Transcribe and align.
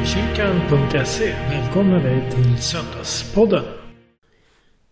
Pingstkyrkan.se 0.00 1.32
välkomnar 1.50 2.00
dig 2.02 2.30
till 2.30 2.62
Söndagspodden. 2.62 3.64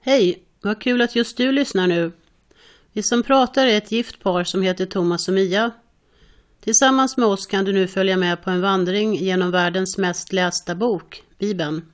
Hej! 0.00 0.42
Vad 0.62 0.80
kul 0.80 1.02
att 1.02 1.16
just 1.16 1.36
du 1.36 1.52
lyssnar 1.52 1.86
nu. 1.86 2.12
Vi 2.92 3.02
som 3.02 3.22
pratar 3.22 3.66
är 3.66 3.78
ett 3.78 3.92
gift 3.92 4.22
par 4.22 4.44
som 4.44 4.62
heter 4.62 4.86
Thomas 4.86 5.28
och 5.28 5.34
Mia. 5.34 5.70
Tillsammans 6.60 7.16
med 7.16 7.26
oss 7.26 7.46
kan 7.46 7.64
du 7.64 7.72
nu 7.72 7.88
följa 7.88 8.16
med 8.16 8.42
på 8.42 8.50
en 8.50 8.60
vandring 8.60 9.14
genom 9.14 9.50
världens 9.50 9.98
mest 9.98 10.32
lästa 10.32 10.74
bok, 10.74 11.22
Bibeln. 11.38 11.92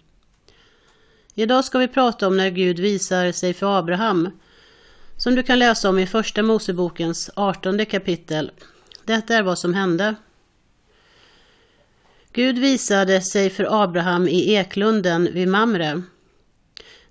Idag 1.34 1.64
ska 1.64 1.78
vi 1.78 1.88
prata 1.88 2.26
om 2.26 2.36
när 2.36 2.50
Gud 2.50 2.78
visar 2.78 3.32
sig 3.32 3.54
för 3.54 3.78
Abraham, 3.78 4.30
som 5.16 5.34
du 5.34 5.42
kan 5.42 5.58
läsa 5.58 5.88
om 5.88 5.98
i 5.98 6.06
Första 6.06 6.42
Mosebokens 6.42 7.30
artonde 7.34 7.84
kapitel. 7.84 8.50
Detta 9.04 9.34
är 9.34 9.42
vad 9.42 9.58
som 9.58 9.74
hände. 9.74 10.14
Gud 12.34 12.58
visade 12.58 13.20
sig 13.20 13.50
för 13.50 13.82
Abraham 13.82 14.28
i 14.28 14.54
eklunden 14.54 15.28
vid 15.32 15.48
Mamre. 15.48 16.02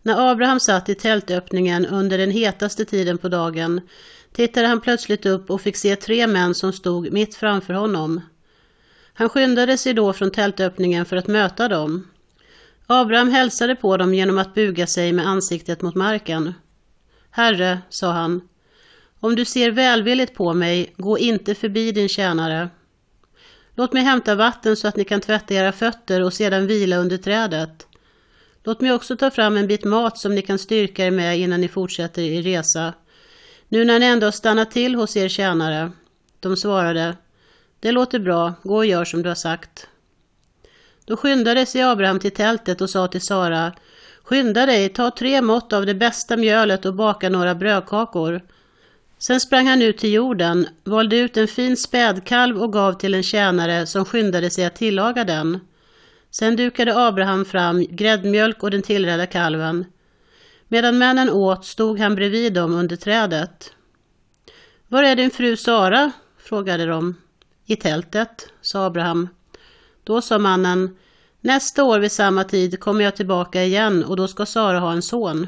När 0.01 0.31
Abraham 0.31 0.59
satt 0.59 0.89
i 0.89 0.95
tältöppningen 0.95 1.85
under 1.85 2.17
den 2.17 2.31
hetaste 2.31 2.85
tiden 2.85 3.17
på 3.17 3.29
dagen 3.29 3.81
tittade 4.33 4.67
han 4.67 4.81
plötsligt 4.81 5.25
upp 5.25 5.49
och 5.49 5.61
fick 5.61 5.77
se 5.77 5.95
tre 5.95 6.27
män 6.27 6.55
som 6.55 6.73
stod 6.73 7.13
mitt 7.13 7.35
framför 7.35 7.73
honom. 7.73 8.21
Han 9.13 9.29
skyndade 9.29 9.77
sig 9.77 9.93
då 9.93 10.13
från 10.13 10.31
tältöppningen 10.31 11.05
för 11.05 11.15
att 11.15 11.27
möta 11.27 11.67
dem. 11.67 12.07
Abraham 12.87 13.29
hälsade 13.29 13.75
på 13.75 13.97
dem 13.97 14.13
genom 14.13 14.37
att 14.37 14.53
buga 14.53 14.87
sig 14.87 15.13
med 15.13 15.27
ansiktet 15.27 15.81
mot 15.81 15.95
marken. 15.95 16.53
Herre, 17.31 17.79
sa 17.89 18.11
han, 18.11 18.41
om 19.19 19.35
du 19.35 19.45
ser 19.45 19.71
välvilligt 19.71 20.35
på 20.35 20.53
mig, 20.53 20.93
gå 20.97 21.17
inte 21.17 21.55
förbi 21.55 21.91
din 21.91 22.09
tjänare. 22.09 22.69
Låt 23.75 23.93
mig 23.93 24.03
hämta 24.03 24.35
vatten 24.35 24.75
så 24.75 24.87
att 24.87 24.95
ni 24.95 25.03
kan 25.03 25.21
tvätta 25.21 25.53
era 25.53 25.71
fötter 25.71 26.23
och 26.23 26.33
sedan 26.33 26.67
vila 26.67 26.97
under 26.97 27.17
trädet. 27.17 27.87
Låt 28.63 28.81
mig 28.81 28.91
också 28.91 29.17
ta 29.17 29.31
fram 29.31 29.57
en 29.57 29.67
bit 29.67 29.83
mat 29.83 30.17
som 30.17 30.35
ni 30.35 30.41
kan 30.41 30.59
styrka 30.59 31.05
er 31.05 31.11
med 31.11 31.39
innan 31.39 31.61
ni 31.61 31.67
fortsätter 31.67 32.21
er 32.21 32.41
resa. 32.41 32.93
Nu 33.67 33.85
när 33.85 33.99
ni 33.99 34.05
ändå 34.05 34.27
har 34.27 34.31
stannat 34.31 34.71
till 34.71 34.95
hos 34.95 35.17
er 35.17 35.27
tjänare. 35.27 35.91
De 36.39 36.57
svarade, 36.57 37.17
det 37.79 37.91
låter 37.91 38.19
bra, 38.19 38.53
gå 38.63 38.75
och 38.75 38.85
gör 38.85 39.05
som 39.05 39.21
du 39.21 39.29
har 39.29 39.35
sagt. 39.35 39.87
Då 41.05 41.17
skyndade 41.17 41.65
sig 41.65 41.81
Abraham 41.81 42.19
till 42.19 42.31
tältet 42.31 42.81
och 42.81 42.89
sa 42.89 43.07
till 43.07 43.21
Sara, 43.21 43.73
skynda 44.23 44.65
dig, 44.65 44.89
ta 44.89 45.11
tre 45.11 45.41
mått 45.41 45.73
av 45.73 45.85
det 45.85 45.95
bästa 45.95 46.37
mjölet 46.37 46.85
och 46.85 46.95
baka 46.95 47.29
några 47.29 47.55
brödkakor. 47.55 48.41
Sen 49.25 49.39
sprang 49.39 49.67
han 49.67 49.81
ut 49.81 49.97
till 49.97 50.13
jorden, 50.13 50.67
valde 50.83 51.17
ut 51.17 51.37
en 51.37 51.47
fin 51.47 51.77
spädkalv 51.77 52.61
och 52.61 52.73
gav 52.73 52.93
till 52.93 53.13
en 53.13 53.23
tjänare 53.23 53.85
som 53.85 54.05
skyndade 54.05 54.49
sig 54.49 54.65
att 54.65 54.75
tillaga 54.75 55.23
den. 55.23 55.59
Sen 56.31 56.55
dukade 56.55 57.07
Abraham 57.07 57.45
fram 57.45 57.85
gräddmjölk 57.89 58.63
och 58.63 58.71
den 58.71 58.81
tillredda 58.81 59.25
kalven. 59.25 59.85
Medan 60.67 60.97
männen 60.97 61.29
åt 61.29 61.65
stod 61.65 61.99
han 61.99 62.15
bredvid 62.15 62.53
dem 62.53 62.73
under 62.73 62.95
trädet. 62.95 63.73
Var 64.87 65.03
är 65.03 65.15
din 65.15 65.31
fru 65.31 65.57
Sara? 65.57 66.11
frågade 66.37 66.85
de. 66.85 67.15
I 67.65 67.75
tältet, 67.75 68.49
sa 68.61 68.85
Abraham. 68.85 69.29
Då 70.03 70.21
sa 70.21 70.39
mannen, 70.39 70.97
nästa 71.41 71.83
år 71.83 71.99
vid 71.99 72.11
samma 72.11 72.43
tid 72.43 72.79
kommer 72.79 73.03
jag 73.03 73.15
tillbaka 73.15 73.63
igen 73.63 74.03
och 74.03 74.15
då 74.15 74.27
ska 74.27 74.45
Sara 74.45 74.79
ha 74.79 74.91
en 74.91 75.01
son. 75.01 75.47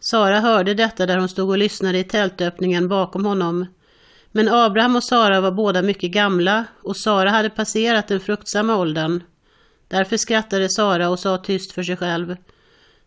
Sara 0.00 0.40
hörde 0.40 0.74
detta 0.74 1.06
där 1.06 1.18
hon 1.18 1.28
stod 1.28 1.50
och 1.50 1.58
lyssnade 1.58 1.98
i 1.98 2.04
tältöppningen 2.04 2.88
bakom 2.88 3.24
honom. 3.24 3.66
Men 4.32 4.48
Abraham 4.48 4.96
och 4.96 5.04
Sara 5.04 5.40
var 5.40 5.50
båda 5.50 5.82
mycket 5.82 6.10
gamla 6.10 6.64
och 6.82 6.96
Sara 6.96 7.30
hade 7.30 7.50
passerat 7.50 8.08
den 8.08 8.20
fruktsamma 8.20 8.76
åldern. 8.76 9.22
Därför 9.88 10.16
skrattade 10.16 10.68
Sara 10.68 11.08
och 11.08 11.18
sa 11.18 11.38
tyst 11.38 11.72
för 11.72 11.82
sig 11.82 11.96
själv. 11.96 12.36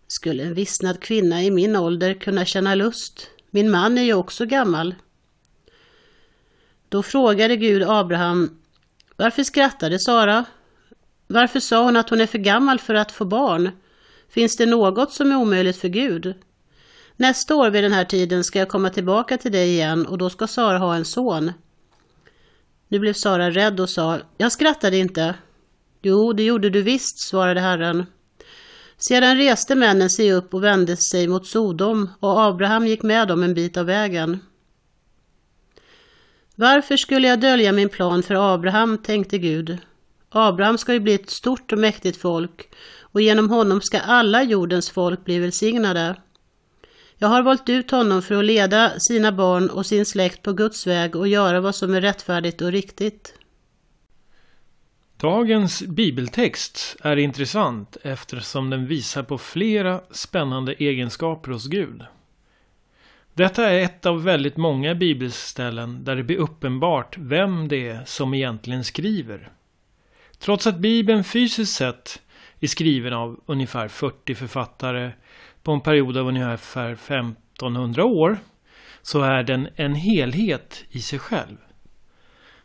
Skulle 0.08 0.44
en 0.44 0.54
vissnad 0.54 1.00
kvinna 1.00 1.44
i 1.44 1.52
min 1.52 1.76
ålder 1.76 2.14
kunna 2.14 2.46
känna 2.46 2.76
lust? 2.76 3.28
Min 3.52 3.72
man 3.72 3.98
är 3.98 4.04
ju 4.04 4.14
också 4.14 4.46
gammal. 4.46 4.96
Då 6.90 7.04
frågade 7.04 7.56
Gud 7.56 7.84
Abraham, 7.84 8.58
varför 9.16 9.44
skrattade 9.44 10.00
Sara? 10.00 10.46
Varför 11.28 11.60
sa 11.60 11.84
hon 11.84 11.98
att 11.98 12.10
hon 12.10 12.22
är 12.22 12.28
för 12.28 12.38
gammal 12.38 12.80
för 12.80 12.96
att 12.96 13.12
få 13.12 13.26
barn? 13.26 13.70
Finns 14.30 14.58
det 14.58 14.66
något 14.66 15.12
som 15.12 15.32
är 15.32 15.36
omöjligt 15.36 15.78
för 15.78 15.88
Gud? 15.88 16.36
Nästa 17.16 17.56
år 17.56 17.70
vid 17.70 17.84
den 17.84 17.94
här 17.94 18.06
tiden 18.06 18.44
ska 18.44 18.60
jag 18.60 18.70
komma 18.70 18.90
tillbaka 18.90 19.38
till 19.38 19.52
dig 19.52 19.70
igen 19.70 20.06
och 20.06 20.18
då 20.18 20.30
ska 20.30 20.48
Sara 20.48 20.78
ha 20.78 20.96
en 20.96 21.06
son. 21.06 21.52
Nu 22.88 23.00
blev 23.00 23.14
Sara 23.14 23.52
rädd 23.52 23.80
och 23.80 23.90
sa, 23.90 24.20
jag 24.38 24.52
skrattade 24.52 24.98
inte. 24.98 25.36
Jo, 26.02 26.34
det 26.34 26.44
gjorde 26.44 26.70
du 26.70 26.82
visst, 26.82 27.20
svarade 27.20 27.60
Herren. 27.60 28.06
Sedan 28.98 29.38
reste 29.38 29.76
männen 29.76 30.10
sig 30.10 30.34
upp 30.34 30.54
och 30.54 30.64
vände 30.64 30.98
sig 30.98 31.28
mot 31.28 31.48
Sodom 31.48 32.10
och 32.20 32.42
Abraham 32.42 32.88
gick 32.88 33.04
med 33.04 33.28
dem 33.28 33.44
en 33.44 33.54
bit 33.54 33.78
av 33.78 33.86
vägen. 33.86 34.40
Varför 36.56 36.98
skulle 36.98 37.28
jag 37.28 37.40
dölja 37.40 37.72
min 37.72 37.90
plan 37.90 38.24
för 38.24 38.54
Abraham, 38.54 38.98
tänkte 38.98 39.38
Gud. 39.38 39.78
Abraham 40.30 40.78
ska 40.78 40.94
ju 40.94 41.00
bli 41.00 41.14
ett 41.14 41.30
stort 41.30 41.72
och 41.72 41.80
mäktigt 41.80 42.18
folk 42.22 42.70
och 43.02 43.22
genom 43.22 43.50
honom 43.50 43.82
ska 43.82 44.00
alla 44.00 44.44
jordens 44.44 44.90
folk 44.90 45.26
bli 45.26 45.40
välsignade. 45.40 46.16
Jag 47.24 47.30
har 47.30 47.44
valt 47.44 47.70
ut 47.70 47.92
honom 47.92 48.22
för 48.22 48.36
att 48.36 48.46
leda 48.46 49.00
sina 49.00 49.32
barn 49.32 49.70
och 49.70 49.86
sin 49.86 50.06
släkt 50.06 50.42
på 50.42 50.54
Guds 50.54 50.88
väg 50.88 51.16
och 51.16 51.28
göra 51.28 51.62
vad 51.62 51.76
som 51.76 51.94
är 51.94 52.02
rättfärdigt 52.02 52.62
och 52.62 52.72
riktigt. 52.72 53.34
Dagens 55.18 55.82
bibeltext 55.82 56.96
är 57.02 57.18
intressant 57.18 57.98
eftersom 58.02 58.70
den 58.70 58.88
visar 58.88 59.24
på 59.24 59.38
flera 59.38 60.02
spännande 60.12 60.74
egenskaper 60.74 61.52
hos 61.52 61.68
Gud. 61.68 62.04
Detta 63.34 63.70
är 63.70 63.80
ett 63.80 64.06
av 64.06 64.24
väldigt 64.24 64.58
många 64.58 64.96
bibelställen 64.96 66.04
där 66.04 66.16
det 66.16 66.24
blir 66.24 66.38
uppenbart 66.38 67.16
vem 67.18 67.68
det 67.68 67.90
är 67.90 68.06
som 68.06 68.34
egentligen 68.34 68.84
skriver. 68.84 69.52
Trots 70.40 70.68
att 70.68 70.78
Bibeln 70.78 71.24
fysiskt 71.24 71.76
sett 71.76 72.22
är 72.60 72.68
skriven 72.68 73.14
av 73.14 73.40
ungefär 73.46 73.88
40 73.88 74.36
författare 74.36 75.12
på 75.64 75.72
en 75.72 75.82
period 75.82 76.18
av 76.18 76.28
ungefär 76.28 76.92
1500 76.92 78.06
år 78.06 78.38
så 79.02 79.22
är 79.22 79.44
den 79.44 79.68
en 79.76 79.96
helhet 79.96 80.84
i 80.90 81.00
sig 81.00 81.20
själv. 81.20 81.58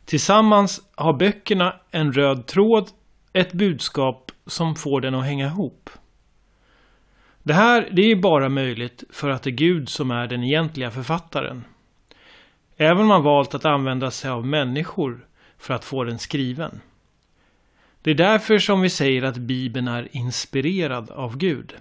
Tillsammans 0.04 0.81
har 0.94 1.19
böckerna 1.19 1.75
en 1.91 2.12
röd 2.12 2.47
tråd, 2.47 2.91
ett 3.32 3.53
budskap 3.53 4.32
som 4.47 4.75
får 4.75 5.00
den 5.00 5.14
att 5.14 5.25
hänga 5.25 5.47
ihop. 5.47 5.91
Det 7.42 7.54
här 7.54 7.88
det 7.92 8.03
är 8.03 8.16
bara 8.16 8.48
möjligt 8.48 9.04
för 9.10 9.31
att 9.31 9.42
det 9.42 9.50
är 9.50 9.53
Gud 9.53 9.88
som 9.88 10.10
är 10.10 10.26
den 10.26 10.44
egentliga 10.44 10.91
författaren. 10.91 11.64
Även 12.76 13.03
om 13.03 13.08
man 13.08 13.22
valt 13.22 13.54
att 13.54 13.64
använda 13.64 14.10
sig 14.10 14.31
av 14.31 14.47
människor 14.47 15.26
för 15.58 15.75
att 15.75 15.84
få 15.84 16.04
den 16.04 16.19
skriven. 16.19 16.81
Det 18.03 18.10
är 18.10 18.14
därför 18.14 18.58
som 18.58 18.81
vi 18.81 18.91
säger 18.91 19.22
att 19.22 19.37
Bibeln 19.37 19.88
är 19.88 20.08
inspirerad 20.16 21.10
av 21.10 21.37
Gud. 21.37 21.75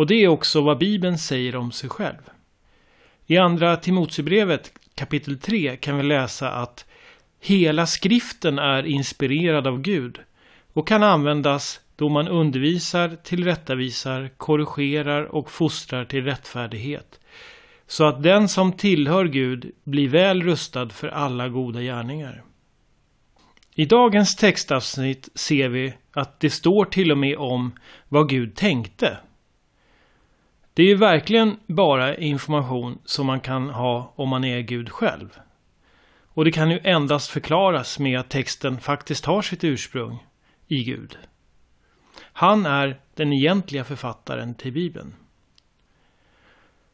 Och 0.00 0.06
det 0.06 0.14
är 0.14 0.28
också 0.28 0.60
vad 0.60 0.78
Bibeln 0.78 1.18
säger 1.18 1.56
om 1.56 1.72
sig 1.72 1.90
själv. 1.90 2.30
I 3.26 3.36
andra 3.36 3.76
Timoteusbrevet 3.76 4.72
kapitel 4.94 5.38
3 5.38 5.76
kan 5.76 5.96
vi 5.96 6.02
läsa 6.02 6.50
att 6.50 6.84
hela 7.40 7.86
skriften 7.86 8.58
är 8.58 8.86
inspirerad 8.86 9.66
av 9.66 9.80
Gud 9.80 10.20
och 10.72 10.88
kan 10.88 11.02
användas 11.02 11.80
då 11.96 12.08
man 12.08 12.28
undervisar, 12.28 13.16
tillrättavisar, 13.22 14.30
korrigerar 14.36 15.24
och 15.24 15.50
fostrar 15.50 16.04
till 16.04 16.24
rättfärdighet. 16.24 17.20
Så 17.86 18.04
att 18.04 18.22
den 18.22 18.48
som 18.48 18.72
tillhör 18.72 19.24
Gud 19.24 19.72
blir 19.84 20.08
väl 20.08 20.42
rustad 20.42 20.88
för 20.88 21.08
alla 21.08 21.48
goda 21.48 21.80
gärningar. 21.80 22.42
I 23.74 23.84
dagens 23.84 24.36
textavsnitt 24.36 25.28
ser 25.34 25.68
vi 25.68 25.94
att 26.12 26.40
det 26.40 26.50
står 26.50 26.84
till 26.84 27.12
och 27.12 27.18
med 27.18 27.36
om 27.36 27.72
vad 28.08 28.28
Gud 28.28 28.56
tänkte 28.56 29.18
det 30.80 30.84
är 30.84 30.88
ju 30.88 30.94
verkligen 30.94 31.56
bara 31.66 32.16
information 32.16 32.98
som 33.04 33.26
man 33.26 33.40
kan 33.40 33.70
ha 33.70 34.12
om 34.16 34.28
man 34.28 34.44
är 34.44 34.60
Gud 34.60 34.90
själv. 34.90 35.38
Och 36.28 36.44
det 36.44 36.52
kan 36.52 36.70
ju 36.70 36.80
endast 36.84 37.30
förklaras 37.30 37.98
med 37.98 38.20
att 38.20 38.28
texten 38.28 38.80
faktiskt 38.80 39.24
har 39.24 39.42
sitt 39.42 39.64
ursprung 39.64 40.26
i 40.68 40.84
Gud. 40.84 41.18
Han 42.22 42.66
är 42.66 43.00
den 43.14 43.32
egentliga 43.32 43.84
författaren 43.84 44.54
till 44.54 44.72
Bibeln. 44.72 45.14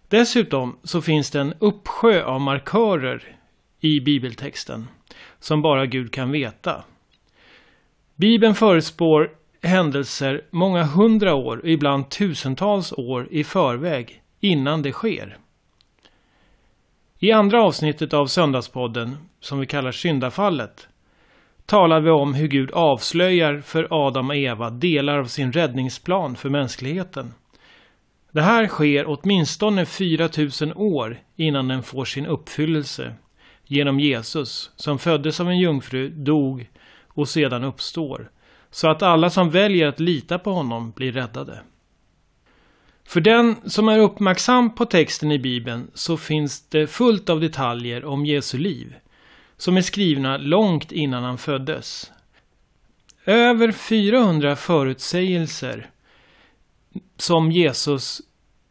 Dessutom 0.08 0.78
så 0.82 1.02
finns 1.02 1.30
det 1.30 1.40
en 1.40 1.54
uppsjö 1.58 2.24
av 2.24 2.40
markörer 2.40 3.36
i 3.80 4.00
bibeltexten 4.00 4.88
som 5.38 5.62
bara 5.62 5.86
Gud 5.86 6.12
kan 6.12 6.30
veta. 6.30 6.84
Bibeln 8.14 8.54
förespår 8.54 9.35
händelser 9.62 10.44
många 10.50 10.85
hundra 10.85 11.35
år, 11.35 11.61
ibland 11.64 12.11
tusentals 12.11 12.93
år 12.93 13.29
i 13.31 13.44
förväg 13.44 14.23
innan 14.41 14.82
det 14.82 14.93
sker. 14.93 15.37
I 17.19 17.32
andra 17.32 17.62
avsnittet 17.62 18.14
av 18.14 18.26
Söndagspodden, 18.26 19.17
som 19.41 19.61
vi 19.61 19.67
kallar 19.67 19.93
Syndafallet, 19.93 20.88
talar 21.67 22.00
vi 22.00 22.11
om 22.11 22.35
hur 22.35 22.49
Gud 22.49 22.70
avslöjar 22.70 23.61
för 23.61 23.88
Adam 23.91 24.31
och 24.31 24.37
Eva 24.37 24.70
delar 24.70 25.19
av 25.19 25.25
sin 25.25 25.53
räddningsplan 25.53 26.37
för 26.37 26.50
mänskligheten. 26.50 27.35
Det 28.32 28.43
här 28.43 28.67
sker 28.67 29.05
åtminstone 29.06 29.87
4000 29.87 30.73
år 30.73 31.19
innan 31.37 31.69
den 31.69 31.82
får 31.82 32.05
sin 32.05 32.26
uppfyllelse 32.26 33.14
genom 33.64 34.00
Jesus 34.00 34.70
som 34.76 34.99
föddes 34.99 35.41
av 35.41 35.49
en 35.49 35.58
jungfru, 35.58 36.08
dog 36.08 36.69
och 37.08 37.29
sedan 37.29 37.64
uppstår. 37.64 38.31
Så 38.76 38.88
att 38.88 39.02
alla 39.02 39.31
som 39.31 39.50
väljer 39.50 39.87
att 39.87 40.00
lita 40.00 40.38
på 40.38 40.52
honom 40.52 40.90
blir 40.90 41.12
räddade. 41.12 41.61
För 43.05 43.20
den 43.20 43.70
som 43.70 43.88
är 43.88 43.99
uppmärksam 43.99 44.75
på 44.75 44.84
texten 44.84 45.32
i 45.32 45.38
Bibeln 45.38 45.90
så 45.94 46.17
finns 46.17 46.69
det 46.69 46.87
fullt 46.87 47.31
av 47.31 47.40
detaljer 47.40 48.05
om 48.05 48.26
Jesu 48.26 48.58
liv 48.58 48.94
som 49.56 49.76
är 49.76 49.81
skrivna 49.81 50.37
långt 50.37 50.93
innan 50.93 51.25
han 51.25 51.38
föddes. 51.38 52.12
Över 53.25 53.73
400 53.73 54.56
förutsägelser 54.56 55.90
som 57.17 57.52
Jesus 57.52 58.20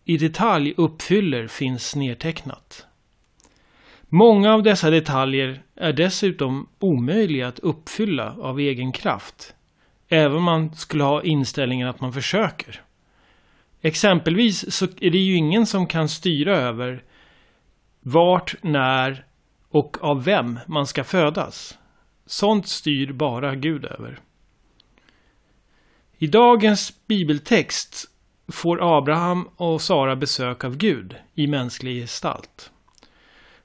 i 0.03 0.17
detalj 0.17 0.73
uppfyller 0.77 1.47
finns 1.47 1.95
nedtecknat. 1.95 2.85
Många 4.09 4.53
av 4.53 4.63
dessa 4.63 4.89
detaljer 4.89 5.63
är 5.75 5.93
dessutom 5.93 6.69
omöjliga 6.79 7.47
att 7.47 7.59
uppfylla 7.59 8.35
av 8.39 8.59
egen 8.59 8.91
kraft. 8.91 9.55
Även 10.09 10.37
om 10.37 10.43
man 10.43 10.75
skulle 10.75 11.03
ha 11.03 11.23
inställningen 11.23 11.87
att 11.87 12.01
man 12.01 12.13
försöker. 12.13 12.81
Exempelvis 13.81 14.75
så 14.75 14.85
är 14.85 15.09
det 15.09 15.17
ju 15.17 15.35
ingen 15.35 15.65
som 15.65 15.87
kan 15.87 16.09
styra 16.09 16.57
över 16.57 17.03
vart, 18.01 18.55
när 18.61 19.25
och 19.69 20.03
av 20.03 20.23
vem 20.23 20.59
man 20.67 20.87
ska 20.87 21.03
födas. 21.03 21.77
Sånt 22.25 22.67
styr 22.67 23.11
bara 23.11 23.55
Gud 23.55 23.85
över. 23.85 24.19
I 26.17 26.27
dagens 26.27 27.07
bibeltext 27.07 28.05
får 28.47 28.97
Abraham 28.97 29.49
och 29.55 29.81
Sara 29.81 30.15
besök 30.15 30.63
av 30.63 30.77
Gud 30.77 31.15
i 31.33 31.47
mänsklig 31.47 32.01
gestalt. 32.01 32.71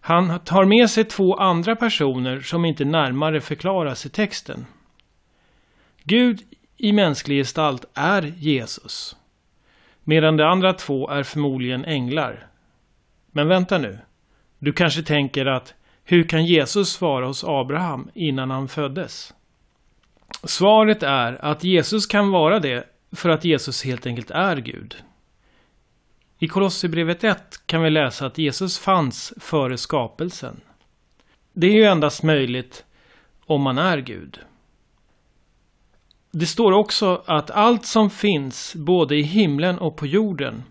Han 0.00 0.40
tar 0.40 0.64
med 0.64 0.90
sig 0.90 1.04
två 1.04 1.34
andra 1.34 1.76
personer 1.76 2.40
som 2.40 2.64
inte 2.64 2.84
närmare 2.84 3.40
förklaras 3.40 4.06
i 4.06 4.08
texten. 4.08 4.66
Gud 6.04 6.42
i 6.76 6.92
mänsklig 6.92 7.36
gestalt 7.40 7.84
är 7.94 8.22
Jesus. 8.22 9.16
Medan 10.04 10.36
de 10.36 10.44
andra 10.44 10.72
två 10.72 11.10
är 11.10 11.22
förmodligen 11.22 11.84
änglar. 11.84 12.46
Men 13.30 13.48
vänta 13.48 13.78
nu. 13.78 13.98
Du 14.58 14.72
kanske 14.72 15.02
tänker 15.02 15.46
att 15.46 15.74
hur 16.04 16.22
kan 16.22 16.46
Jesus 16.46 17.00
vara 17.00 17.26
hos 17.26 17.44
Abraham 17.44 18.10
innan 18.14 18.50
han 18.50 18.68
föddes? 18.68 19.34
Svaret 20.44 21.02
är 21.02 21.44
att 21.44 21.64
Jesus 21.64 22.06
kan 22.06 22.30
vara 22.30 22.58
det 22.58 22.84
för 23.12 23.28
att 23.28 23.44
Jesus 23.44 23.84
helt 23.84 24.06
enkelt 24.06 24.30
är 24.30 24.56
Gud. 24.56 24.96
I 26.38 26.48
Kolosserbrevet 26.48 27.24
1 27.24 27.66
kan 27.66 27.82
vi 27.82 27.90
läsa 27.90 28.26
att 28.26 28.38
Jesus 28.38 28.78
fanns 28.78 29.32
före 29.40 29.76
skapelsen. 29.76 30.60
Det 31.52 31.66
är 31.66 31.72
ju 31.72 31.84
endast 31.84 32.22
möjligt 32.22 32.84
om 33.46 33.62
man 33.62 33.78
är 33.78 33.98
Gud. 33.98 34.38
Det 36.32 36.46
står 36.46 36.72
också 36.72 37.22
att 37.26 37.50
allt 37.50 37.86
som 37.86 38.10
finns 38.10 38.74
både 38.74 39.16
i 39.16 39.22
himlen 39.22 39.78
och 39.78 39.96
på 39.96 40.06
jorden, 40.06 40.62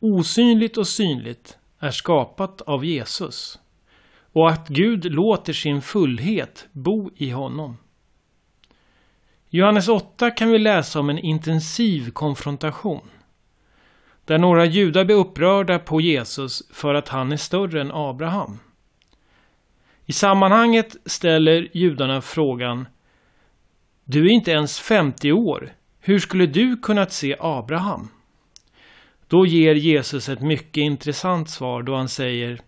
osynligt 0.00 0.76
och 0.76 0.86
synligt, 0.86 1.58
är 1.78 1.90
skapat 1.90 2.60
av 2.60 2.84
Jesus. 2.84 3.58
Och 4.32 4.50
att 4.50 4.68
Gud 4.68 5.12
låter 5.12 5.52
sin 5.52 5.82
fullhet 5.82 6.66
bo 6.72 7.10
i 7.16 7.30
honom. 7.30 7.76
I 9.50 9.58
Johannes 9.58 9.88
8 9.88 10.30
kan 10.30 10.50
vi 10.50 10.58
läsa 10.58 11.00
om 11.00 11.10
en 11.10 11.18
intensiv 11.18 12.10
konfrontation. 12.10 13.10
Där 14.24 14.38
några 14.38 14.64
judar 14.64 15.04
blir 15.04 15.16
upprörda 15.16 15.78
på 15.78 16.00
Jesus 16.00 16.62
för 16.72 16.94
att 16.94 17.08
han 17.08 17.32
är 17.32 17.36
större 17.36 17.80
än 17.80 17.92
Abraham. 17.92 18.58
I 20.06 20.12
sammanhanget 20.12 20.96
ställer 21.06 21.68
judarna 21.72 22.20
frågan 22.20 22.86
du 24.04 24.26
är 24.26 24.30
inte 24.30 24.50
ens 24.50 24.80
50 24.80 25.32
år. 25.32 25.72
Hur 26.00 26.18
skulle 26.18 26.46
du 26.46 26.76
kunnat 26.76 27.12
se 27.12 27.36
Abraham? 27.40 28.08
Då 29.28 29.46
ger 29.46 29.74
Jesus 29.74 30.28
ett 30.28 30.40
mycket 30.40 30.76
intressant 30.76 31.50
svar 31.50 31.82
då 31.82 31.96
han 31.96 32.08
säger 32.08 32.60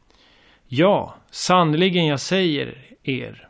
Ja, 0.66 1.16
sannerligen 1.30 2.06
jag 2.06 2.20
säger 2.20 2.78
er. 3.02 3.48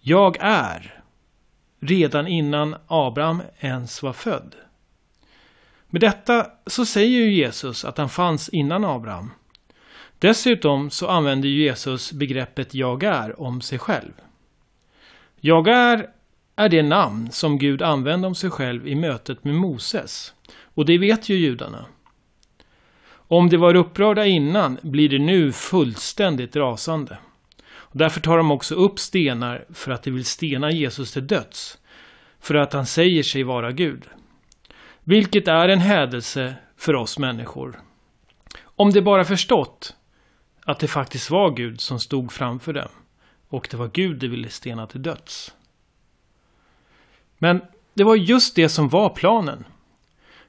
Jag 0.00 0.36
är 0.40 1.02
redan 1.80 2.26
innan 2.26 2.76
Abraham 2.86 3.42
ens 3.58 4.02
var 4.02 4.12
född. 4.12 4.54
Med 5.86 6.00
detta 6.00 6.46
så 6.66 6.86
säger 6.86 7.18
ju 7.18 7.34
Jesus 7.34 7.84
att 7.84 7.98
han 7.98 8.08
fanns 8.08 8.48
innan 8.48 8.84
Abraham. 8.84 9.30
Dessutom 10.18 10.90
så 10.90 11.08
använder 11.08 11.48
Jesus 11.48 12.12
begreppet 12.12 12.74
jag 12.74 13.02
är 13.02 13.40
om 13.40 13.60
sig 13.60 13.78
själv. 13.78 14.12
Jag 15.40 15.68
är 15.68 16.10
är 16.56 16.68
det 16.68 16.82
namn 16.82 17.30
som 17.30 17.58
Gud 17.58 17.82
använde 17.82 18.26
om 18.26 18.34
sig 18.34 18.50
själv 18.50 18.88
i 18.88 18.94
mötet 18.94 19.44
med 19.44 19.54
Moses. 19.54 20.34
Och 20.74 20.86
det 20.86 20.98
vet 20.98 21.28
ju 21.28 21.34
judarna. 21.34 21.86
Om 23.28 23.48
de 23.48 23.56
var 23.56 23.74
upprörda 23.74 24.26
innan 24.26 24.78
blir 24.82 25.08
det 25.08 25.18
nu 25.18 25.52
fullständigt 25.52 26.56
rasande. 26.56 27.18
Och 27.66 27.98
därför 27.98 28.20
tar 28.20 28.36
de 28.36 28.50
också 28.50 28.74
upp 28.74 28.98
stenar 28.98 29.64
för 29.74 29.92
att 29.92 30.02
de 30.02 30.10
vill 30.10 30.24
stena 30.24 30.70
Jesus 30.70 31.12
till 31.12 31.26
döds. 31.26 31.78
För 32.40 32.54
att 32.54 32.72
han 32.72 32.86
säger 32.86 33.22
sig 33.22 33.42
vara 33.42 33.72
Gud. 33.72 34.04
Vilket 35.04 35.48
är 35.48 35.68
en 35.68 35.80
hädelse 35.80 36.54
för 36.76 36.94
oss 36.94 37.18
människor. 37.18 37.80
Om 38.62 38.90
de 38.90 39.00
bara 39.00 39.24
förstått 39.24 39.96
att 40.64 40.78
det 40.78 40.88
faktiskt 40.88 41.30
var 41.30 41.50
Gud 41.50 41.80
som 41.80 42.00
stod 42.00 42.32
framför 42.32 42.72
dem. 42.72 42.88
Och 43.48 43.68
det 43.70 43.76
var 43.76 43.88
Gud 43.88 44.18
de 44.18 44.28
ville 44.28 44.48
stena 44.48 44.86
till 44.86 45.02
döds. 45.02 45.54
Men 47.38 47.60
det 47.94 48.04
var 48.04 48.16
just 48.16 48.56
det 48.56 48.68
som 48.68 48.88
var 48.88 49.08
planen. 49.08 49.64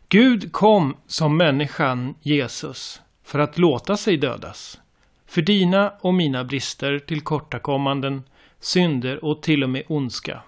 Gud 0.09 0.51
kom 0.51 0.97
som 1.07 1.37
människan 1.37 2.15
Jesus 2.21 3.01
för 3.23 3.39
att 3.39 3.57
låta 3.57 3.97
sig 3.97 4.17
dödas. 4.17 4.79
För 5.25 5.41
dina 5.41 5.93
och 6.01 6.13
mina 6.13 6.43
brister, 6.43 6.99
tillkortakommanden, 6.99 8.23
synder 8.59 9.25
och 9.25 9.41
till 9.41 9.63
och 9.63 9.69
med 9.69 9.83
ondska. 9.87 10.41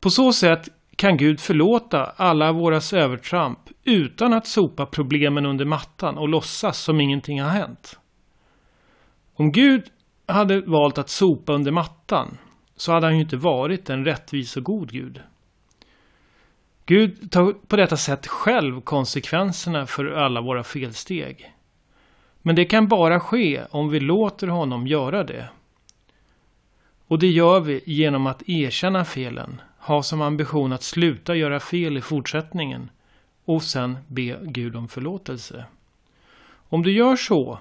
På 0.00 0.10
så 0.10 0.32
sätt 0.32 0.68
kan 0.96 1.16
Gud 1.16 1.40
förlåta 1.40 2.04
alla 2.04 2.52
våra 2.52 2.80
övertramp 2.92 3.58
utan 3.84 4.32
att 4.32 4.46
sopa 4.46 4.86
problemen 4.86 5.46
under 5.46 5.64
mattan 5.64 6.18
och 6.18 6.28
låtsas 6.28 6.78
som 6.78 7.00
ingenting 7.00 7.42
har 7.42 7.50
hänt. 7.50 7.98
Om 9.34 9.52
Gud 9.52 9.84
hade 10.26 10.60
valt 10.60 10.98
att 10.98 11.08
sopa 11.08 11.52
under 11.52 11.72
mattan 11.72 12.38
så 12.76 12.92
hade 12.92 13.06
han 13.06 13.14
ju 13.14 13.22
inte 13.22 13.36
varit 13.36 13.90
en 13.90 14.04
rättvis 14.04 14.56
och 14.56 14.64
god 14.64 14.92
Gud. 14.92 15.20
Gud 16.86 17.30
tar 17.30 17.52
på 17.52 17.76
detta 17.76 17.96
sätt 17.96 18.26
själv 18.26 18.80
konsekvenserna 18.80 19.86
för 19.86 20.06
alla 20.06 20.40
våra 20.40 20.64
felsteg. 20.64 21.52
Men 22.42 22.56
det 22.56 22.64
kan 22.64 22.88
bara 22.88 23.20
ske 23.20 23.62
om 23.70 23.88
vi 23.88 24.00
låter 24.00 24.46
honom 24.46 24.86
göra 24.86 25.24
det. 25.24 25.48
Och 27.06 27.18
det 27.18 27.30
gör 27.30 27.60
vi 27.60 27.82
genom 27.86 28.26
att 28.26 28.48
erkänna 28.48 29.04
felen, 29.04 29.60
ha 29.78 30.02
som 30.02 30.22
ambition 30.22 30.72
att 30.72 30.82
sluta 30.82 31.34
göra 31.34 31.60
fel 31.60 31.96
i 31.96 32.00
fortsättningen 32.00 32.90
och 33.44 33.62
sen 33.62 33.98
be 34.06 34.38
Gud 34.42 34.76
om 34.76 34.88
förlåtelse. 34.88 35.64
Om 36.68 36.82
du 36.82 36.92
gör 36.92 37.16
så, 37.16 37.58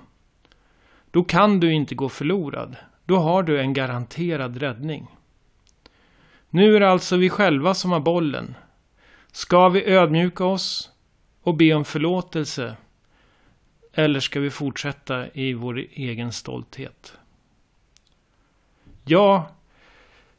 då 1.12 1.24
kan 1.24 1.60
du 1.60 1.74
inte 1.74 1.96
gå 1.96 2.10
förlorad. 2.10 2.76
Då 3.06 3.18
har 3.18 3.44
du 3.44 3.60
en 3.60 3.74
garanterad 3.74 4.58
räddning. 4.58 5.08
Nu 6.50 6.76
är 6.76 6.80
det 6.80 6.90
alltså 6.90 7.18
vi 7.18 7.30
själva 7.30 7.74
som 7.74 7.92
har 7.92 8.00
bollen. 8.00 8.56
Ska 9.32 9.70
vi 9.70 9.86
ödmjuka 9.86 10.46
oss 10.46 10.92
och 11.42 11.56
be 11.56 11.74
om 11.74 11.86
förlåtelse? 11.86 12.76
Eller 13.94 14.20
ska 14.20 14.40
vi 14.40 14.50
fortsätta 14.50 15.28
i 15.34 15.54
vår 15.54 15.78
egen 15.78 16.32
stolthet? 16.32 17.18
Ja, 19.06 19.50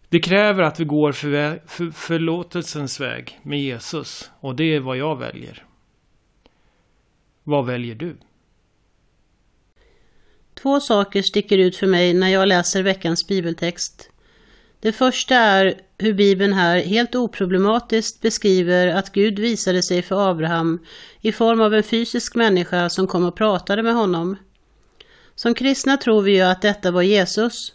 det 0.08 0.20
kräver 0.20 0.62
att 0.62 0.80
vi 0.80 0.84
går 0.84 1.12
för, 1.12 1.60
för 1.66 1.90
förlåtelsens 1.90 3.00
väg 3.00 3.38
med 3.42 3.60
Jesus. 3.60 4.30
Och 4.40 4.56
det 4.56 4.64
är 4.64 4.80
vad 4.80 4.96
jag 4.96 5.16
väljer. 5.16 5.64
Vad 7.42 7.66
väljer 7.66 7.94
du? 7.94 8.16
Två 10.62 10.80
saker 10.80 11.22
sticker 11.22 11.58
ut 11.58 11.76
för 11.76 11.86
mig 11.86 12.14
när 12.14 12.28
jag 12.28 12.48
läser 12.48 12.82
veckans 12.82 13.26
bibeltext. 13.26 14.10
Det 14.80 14.92
första 14.92 15.34
är 15.34 15.80
hur 15.98 16.12
Bibeln 16.12 16.52
här 16.52 16.80
helt 16.80 17.14
oproblematiskt 17.14 18.20
beskriver 18.20 18.86
att 18.86 19.12
Gud 19.12 19.38
visade 19.38 19.82
sig 19.82 20.02
för 20.02 20.30
Abraham 20.30 20.78
i 21.20 21.32
form 21.32 21.60
av 21.60 21.74
en 21.74 21.82
fysisk 21.82 22.34
människa 22.34 22.88
som 22.88 23.06
kom 23.06 23.24
och 23.24 23.36
pratade 23.36 23.82
med 23.82 23.94
honom. 23.94 24.36
Som 25.34 25.54
kristna 25.54 25.96
tror 25.96 26.22
vi 26.22 26.36
ju 26.36 26.42
att 26.42 26.62
detta 26.62 26.90
var 26.90 27.02
Jesus, 27.02 27.72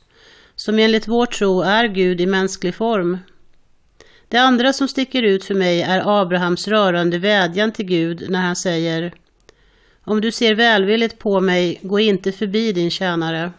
som 0.56 0.80
enligt 0.80 1.08
vår 1.08 1.26
tro 1.26 1.62
är 1.62 1.88
Gud 1.88 2.22
i 2.22 2.26
mänsklig 2.26 2.76
form. 2.76 3.18
Det 4.28 4.38
andra 4.38 4.74
som 4.74 4.88
sticker 4.88 5.24
ut 5.24 5.44
för 5.44 5.56
mig 5.56 5.82
är 5.82 6.22
Abrahams 6.22 6.68
rörande 6.68 7.18
vädjan 7.18 7.72
till 7.72 7.86
Gud 7.86 8.30
när 8.30 8.42
han 8.42 8.56
säger 8.56 9.14
om 10.04 10.22
du 10.22 10.32
ser 10.32 10.56
välvilligt 10.56 11.20
på 11.20 11.40
mig, 11.40 11.80
gå 11.82 12.00
inte 12.00 12.32
förbi 12.32 12.72
din 12.72 12.92
tjänare. 12.92 13.52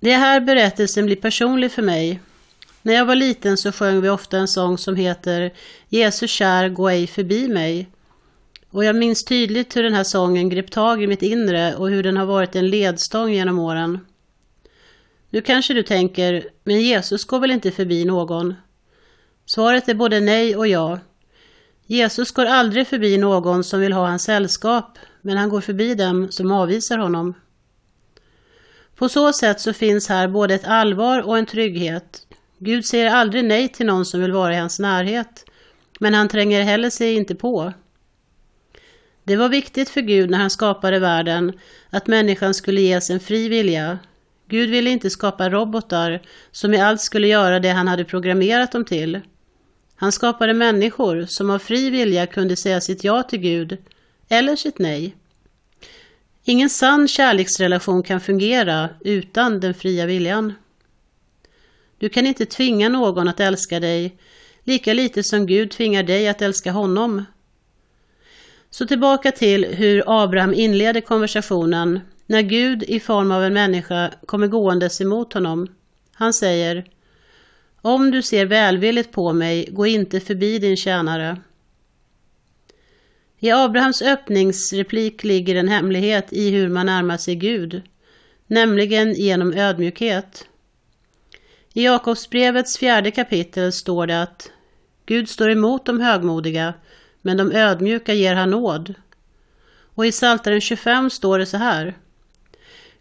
Det 0.00 0.12
är 0.12 0.18
här 0.18 0.40
berättelsen 0.40 1.06
blir 1.06 1.16
personlig 1.16 1.72
för 1.72 1.82
mig. 1.82 2.20
När 2.82 2.94
jag 2.94 3.06
var 3.06 3.14
liten 3.14 3.56
så 3.56 3.72
sjöng 3.72 4.00
vi 4.00 4.08
ofta 4.08 4.38
en 4.38 4.48
sång 4.48 4.78
som 4.78 4.96
heter 4.96 5.52
Jesus 5.88 6.30
kär, 6.30 6.68
gå 6.68 6.88
ej 6.88 7.06
förbi 7.06 7.48
mig. 7.48 7.88
Och 8.70 8.84
jag 8.84 8.96
minns 8.96 9.24
tydligt 9.24 9.76
hur 9.76 9.82
den 9.82 9.94
här 9.94 10.04
sången 10.04 10.48
grep 10.48 10.70
tag 10.70 11.02
i 11.02 11.06
mitt 11.06 11.22
inre 11.22 11.74
och 11.74 11.90
hur 11.90 12.02
den 12.02 12.16
har 12.16 12.26
varit 12.26 12.56
en 12.56 12.70
ledstång 12.70 13.32
genom 13.32 13.58
åren. 13.58 13.98
Nu 15.30 15.40
kanske 15.40 15.74
du 15.74 15.82
tänker, 15.82 16.48
men 16.64 16.80
Jesus 16.80 17.24
går 17.24 17.40
väl 17.40 17.50
inte 17.50 17.70
förbi 17.70 18.04
någon? 18.04 18.54
Svaret 19.46 19.88
är 19.88 19.94
både 19.94 20.20
nej 20.20 20.56
och 20.56 20.68
ja. 20.68 20.98
Jesus 21.90 22.30
går 22.30 22.46
aldrig 22.46 22.86
förbi 22.86 23.18
någon 23.18 23.64
som 23.64 23.80
vill 23.80 23.92
ha 23.92 24.06
hans 24.06 24.22
sällskap, 24.22 24.98
men 25.22 25.36
han 25.36 25.48
går 25.48 25.60
förbi 25.60 25.94
dem 25.94 26.28
som 26.30 26.52
avvisar 26.52 26.98
honom. 26.98 27.34
På 28.96 29.08
så 29.08 29.32
sätt 29.32 29.60
så 29.60 29.72
finns 29.72 30.08
här 30.08 30.28
både 30.28 30.54
ett 30.54 30.64
allvar 30.64 31.20
och 31.20 31.38
en 31.38 31.46
trygghet. 31.46 32.26
Gud 32.58 32.84
säger 32.86 33.10
aldrig 33.10 33.44
nej 33.44 33.68
till 33.68 33.86
någon 33.86 34.04
som 34.04 34.20
vill 34.20 34.32
vara 34.32 34.54
i 34.54 34.58
hans 34.58 34.78
närhet, 34.78 35.44
men 36.00 36.14
han 36.14 36.28
tränger 36.28 36.62
heller 36.62 36.90
sig 36.90 37.14
inte 37.14 37.34
på. 37.34 37.72
Det 39.24 39.36
var 39.36 39.48
viktigt 39.48 39.88
för 39.88 40.00
Gud 40.00 40.30
när 40.30 40.38
han 40.38 40.50
skapade 40.50 40.98
världen 40.98 41.52
att 41.90 42.06
människan 42.06 42.54
skulle 42.54 42.80
ges 42.80 43.10
en 43.10 43.20
fri 43.20 43.48
vilja. 43.48 43.98
Gud 44.48 44.70
ville 44.70 44.90
inte 44.90 45.10
skapa 45.10 45.50
robotar 45.50 46.22
som 46.50 46.74
i 46.74 46.80
allt 46.80 47.00
skulle 47.00 47.28
göra 47.28 47.60
det 47.60 47.70
han 47.70 47.88
hade 47.88 48.04
programmerat 48.04 48.72
dem 48.72 48.84
till. 48.84 49.20
Han 50.00 50.12
skapade 50.12 50.54
människor 50.54 51.24
som 51.24 51.50
av 51.50 51.58
fri 51.58 51.90
vilja 51.90 52.26
kunde 52.26 52.56
säga 52.56 52.80
sitt 52.80 53.04
ja 53.04 53.22
till 53.22 53.38
Gud 53.38 53.76
eller 54.28 54.56
sitt 54.56 54.78
nej. 54.78 55.16
Ingen 56.44 56.70
sann 56.70 57.08
kärleksrelation 57.08 58.02
kan 58.02 58.20
fungera 58.20 58.88
utan 59.00 59.60
den 59.60 59.74
fria 59.74 60.06
viljan. 60.06 60.52
Du 61.98 62.08
kan 62.08 62.26
inte 62.26 62.46
tvinga 62.46 62.88
någon 62.88 63.28
att 63.28 63.40
älska 63.40 63.80
dig, 63.80 64.16
lika 64.64 64.94
lite 64.94 65.22
som 65.22 65.46
Gud 65.46 65.70
tvingar 65.70 66.02
dig 66.02 66.28
att 66.28 66.42
älska 66.42 66.72
honom. 66.72 67.24
Så 68.70 68.86
tillbaka 68.86 69.32
till 69.32 69.64
hur 69.64 70.02
Abraham 70.06 70.54
inleder 70.54 71.00
konversationen 71.00 72.00
när 72.26 72.42
Gud 72.42 72.82
i 72.82 73.00
form 73.00 73.30
av 73.30 73.44
en 73.44 73.54
människa 73.54 74.10
kommer 74.26 74.46
gåendes 74.46 75.00
emot 75.00 75.32
honom. 75.32 75.68
Han 76.12 76.32
säger 76.32 76.84
om 77.82 78.10
du 78.10 78.22
ser 78.22 78.46
välvilligt 78.46 79.12
på 79.12 79.32
mig, 79.32 79.68
gå 79.70 79.86
inte 79.86 80.20
förbi 80.20 80.58
din 80.58 80.76
tjänare. 80.76 81.40
I 83.38 83.50
Abrahams 83.50 84.02
öppningsreplik 84.02 85.24
ligger 85.24 85.54
en 85.54 85.68
hemlighet 85.68 86.32
i 86.32 86.50
hur 86.50 86.68
man 86.68 86.86
närmar 86.86 87.16
sig 87.16 87.34
Gud, 87.34 87.82
nämligen 88.46 89.14
genom 89.14 89.52
ödmjukhet. 89.52 90.46
I 91.72 91.84
Jakobsbrevets 91.84 92.78
fjärde 92.78 93.10
kapitel 93.10 93.72
står 93.72 94.06
det 94.06 94.22
att 94.22 94.50
Gud 95.06 95.28
står 95.28 95.50
emot 95.50 95.86
de 95.86 96.00
högmodiga, 96.00 96.74
men 97.22 97.36
de 97.36 97.52
ödmjuka 97.52 98.14
ger 98.14 98.34
han 98.34 98.50
nåd. 98.50 98.94
Och 99.94 100.06
i 100.06 100.10
Psaltaren 100.10 100.60
25 100.60 101.10
står 101.10 101.38
det 101.38 101.46
så 101.46 101.56
här. 101.56 101.94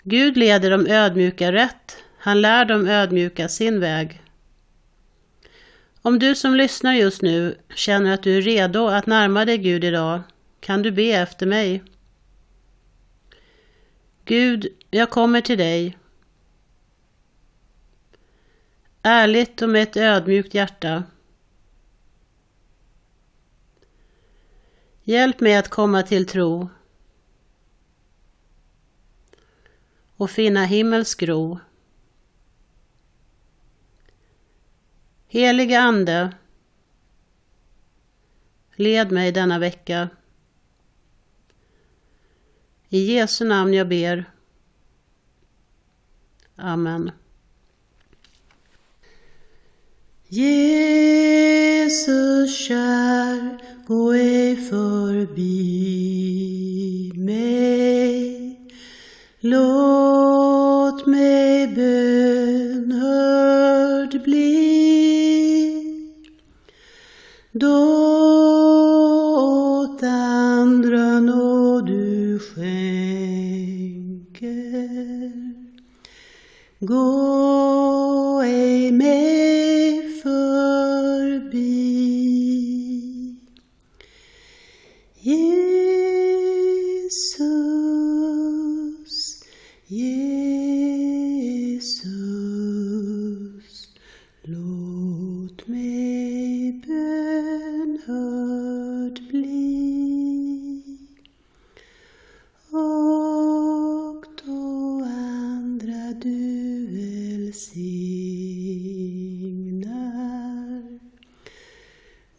Gud 0.04 0.38
leder 0.38 0.72
de 0.72 0.88
ödmjuka 0.88 1.52
rätt, 1.52 1.98
han 2.18 2.42
lär 2.42 2.66
de 2.66 2.88
ödmjuka 2.88 3.50
sin 3.50 3.80
väg. 3.80 4.22
Om 6.08 6.20
du 6.20 6.36
som 6.36 6.56
lyssnar 6.56 6.94
just 6.94 7.22
nu 7.22 7.58
känner 7.76 8.14
att 8.14 8.24
du 8.24 8.38
är 8.38 8.42
redo 8.42 8.88
att 8.88 9.06
närma 9.06 9.46
dig 9.46 9.58
Gud 9.58 9.84
idag 9.84 10.22
kan 10.60 10.82
du 10.82 10.92
be 10.92 11.12
efter 11.12 11.46
mig. 11.46 11.84
Gud, 14.26 14.68
jag 14.92 15.10
kommer 15.10 15.42
till 15.42 15.58
dig. 15.58 15.98
Ärligt 19.02 19.62
och 19.62 19.70
med 19.70 19.84
ett 19.84 19.98
ödmjukt 19.98 20.54
hjärta. 20.54 21.04
Hjälp 25.04 25.40
mig 25.40 25.56
att 25.56 25.70
komma 25.70 26.04
till 26.04 26.28
tro 26.28 26.70
och 30.18 30.30
finna 30.30 30.66
himmelsk 30.66 31.24
ro. 31.24 31.60
Helige 35.30 35.80
Ande, 35.80 36.32
led 38.76 39.12
mig 39.12 39.32
denna 39.32 39.60
vecka. 39.60 40.10
I 42.90 43.14
Jesu 43.14 43.46
namn 43.46 43.74
jag 43.74 43.88
ber. 43.88 44.26
Amen. 46.56 47.12
Jesus 50.30 51.68
kär, 52.58 53.58
gå 53.88 54.14
ej 54.14 54.56
förbi 54.56 55.52
mig. 57.16 58.60
Låt 59.40 61.06
mig 61.06 61.68
bönhöra 61.68 63.18
Då 67.60 67.78
åt 69.38 70.04
andra 70.04 71.20
nåd 71.20 71.86
du 71.86 72.40
skänker. 72.40 72.68
Gå 76.80 78.42
ej 78.46 78.92
mig 78.92 80.02
förbi. 80.24 81.77
Välsignar 108.18 109.90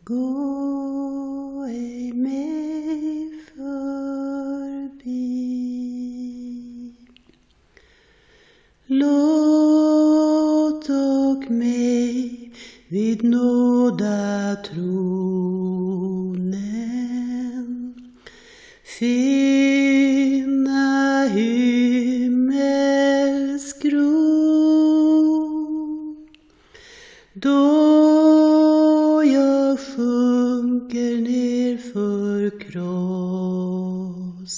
gå 0.04 0.47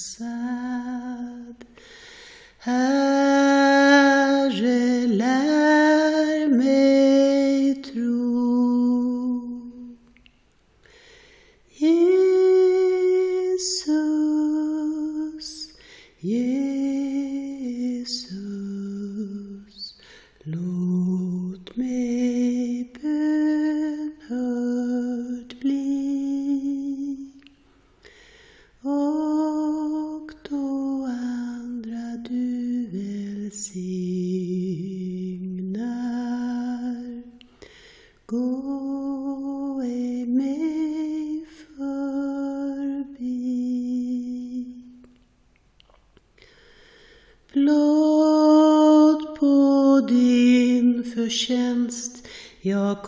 coração. 0.01 0.30
Förtjänst 52.61 52.65
jag 52.65 53.03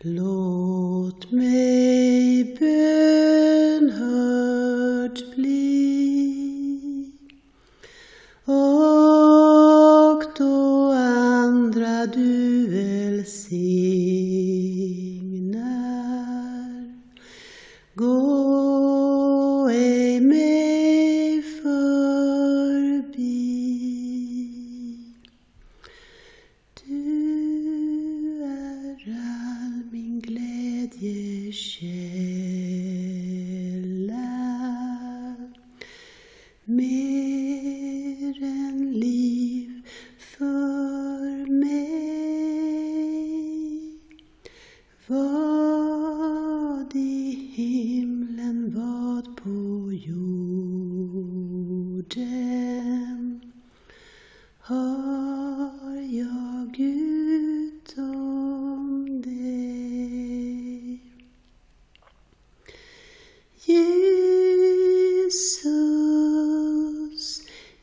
låt 0.00 1.30
mig 1.30 2.44
bönhörd 2.60 2.95
me 36.68 37.05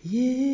Jesus, 0.05 0.52